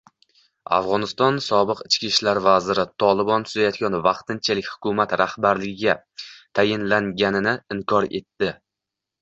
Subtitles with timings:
[0.77, 5.97] Afg‘oniston sobiq ichki ishlar vaziri “Tolibon” tuzayotgan vaqtinchalik hukumat rahbarligiga
[6.61, 8.51] tayinlanganini inkor etdi